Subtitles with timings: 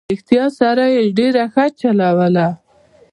[0.07, 2.47] په رښتیا سره یې ډېره ښه چلوله.